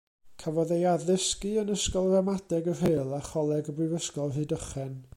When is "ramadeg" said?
2.15-2.71